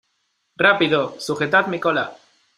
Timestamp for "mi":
1.67-1.79